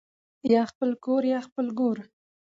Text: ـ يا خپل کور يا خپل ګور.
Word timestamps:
ـ 0.27 0.51
يا 0.53 0.61
خپل 0.71 0.89
کور 1.05 1.23
يا 1.33 1.39
خپل 1.47 1.65
ګور. 1.79 1.97